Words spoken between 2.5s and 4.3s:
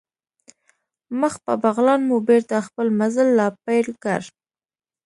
خپل مزل را پیل کړ.